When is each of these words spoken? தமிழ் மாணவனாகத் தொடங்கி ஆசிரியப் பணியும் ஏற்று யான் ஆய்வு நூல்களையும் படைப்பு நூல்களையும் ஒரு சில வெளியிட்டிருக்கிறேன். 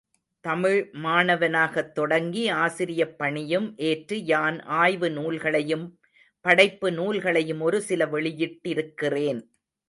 தமிழ் 0.45 0.89
மாணவனாகத் 1.03 1.91
தொடங்கி 1.91 2.49
ஆசிரியப் 2.55 3.17
பணியும் 3.17 3.67
ஏற்று 3.81 4.17
யான் 4.25 4.59
ஆய்வு 4.77 5.09
நூல்களையும் 5.09 5.85
படைப்பு 6.45 6.91
நூல்களையும் 6.91 7.61
ஒரு 7.61 7.81
சில 7.81 8.05
வெளியிட்டிருக்கிறேன். 8.05 9.41